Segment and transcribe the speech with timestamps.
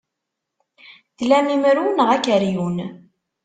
[1.17, 2.77] Tlam imru neɣ akeryun?